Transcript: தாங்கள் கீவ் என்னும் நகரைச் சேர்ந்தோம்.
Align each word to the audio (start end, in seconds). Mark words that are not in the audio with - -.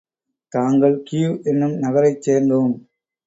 தாங்கள் 0.53 1.03
கீவ் 1.09 1.35
என்னும் 1.43 1.75
நகரைச் 1.77 2.21
சேர்ந்தோம். 2.21 2.73